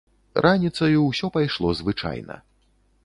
Раніцаю 0.45 1.03
ўсё 1.03 1.29
пайшло 1.37 1.77
звычайна. 1.83 2.41